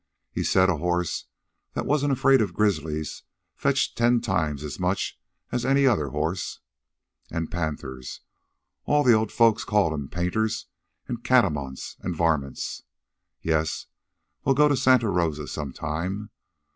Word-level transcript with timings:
He 0.31 0.43
said 0.43 0.67
a 0.67 0.77
horse 0.77 1.25
that 1.73 1.85
wasn't 1.85 2.11
afraid 2.11 2.41
of 2.41 2.55
grizzlies 2.55 3.21
fetched 3.55 3.95
ten 3.95 4.19
times 4.19 4.63
as 4.63 4.79
much 4.79 5.19
as 5.51 5.63
any 5.63 5.85
other 5.85 6.07
horse. 6.09 6.59
An' 7.29 7.45
panthers! 7.49 8.21
all 8.85 9.03
the 9.03 9.13
old 9.13 9.31
folks 9.31 9.63
called 9.63 9.93
'em 9.93 10.07
painters 10.09 10.65
an' 11.07 11.17
catamounts 11.17 11.97
an' 12.03 12.15
varmints. 12.15 12.81
Yes, 13.43 13.85
we'll 14.43 14.55
go 14.55 14.67
to 14.67 14.75
Santa 14.75 15.07
Rosa 15.07 15.47
some 15.47 15.71
time. 15.71 16.31